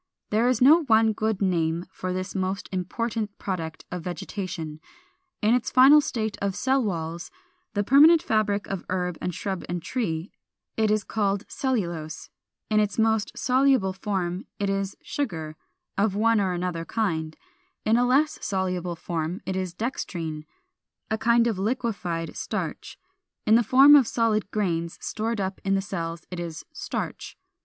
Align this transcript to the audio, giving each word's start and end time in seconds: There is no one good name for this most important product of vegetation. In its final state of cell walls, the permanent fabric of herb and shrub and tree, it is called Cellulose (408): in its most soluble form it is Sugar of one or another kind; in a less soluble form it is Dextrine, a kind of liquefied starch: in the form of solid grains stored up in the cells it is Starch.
There 0.31 0.47
is 0.47 0.61
no 0.63 0.81
one 0.85 1.13
good 1.13 1.43
name 1.43 1.85
for 1.91 2.11
this 2.11 2.33
most 2.33 2.67
important 2.71 3.37
product 3.37 3.85
of 3.91 4.01
vegetation. 4.03 4.79
In 5.43 5.53
its 5.53 5.69
final 5.69 6.01
state 6.01 6.39
of 6.41 6.55
cell 6.55 6.83
walls, 6.83 7.29
the 7.75 7.83
permanent 7.83 8.23
fabric 8.23 8.65
of 8.65 8.83
herb 8.89 9.19
and 9.21 9.31
shrub 9.31 9.63
and 9.69 9.79
tree, 9.79 10.31
it 10.75 10.89
is 10.89 11.03
called 11.03 11.45
Cellulose 11.47 12.31
(408): 12.69 12.75
in 12.75 12.79
its 12.83 12.97
most 12.97 13.37
soluble 13.37 13.93
form 13.93 14.47
it 14.57 14.71
is 14.71 14.97
Sugar 15.03 15.55
of 15.99 16.15
one 16.15 16.41
or 16.41 16.51
another 16.53 16.83
kind; 16.83 17.37
in 17.85 17.95
a 17.95 18.03
less 18.03 18.43
soluble 18.43 18.95
form 18.95 19.39
it 19.45 19.55
is 19.55 19.75
Dextrine, 19.75 20.45
a 21.11 21.17
kind 21.19 21.45
of 21.45 21.59
liquefied 21.59 22.35
starch: 22.35 22.97
in 23.45 23.53
the 23.53 23.61
form 23.61 23.95
of 23.95 24.07
solid 24.07 24.49
grains 24.49 24.97
stored 24.99 25.39
up 25.39 25.61
in 25.63 25.75
the 25.75 25.79
cells 25.79 26.23
it 26.31 26.39
is 26.39 26.65
Starch. 26.73 27.37